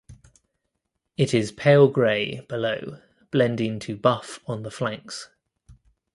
[1.15, 5.29] It is pale gray below blending to buff on the flanks.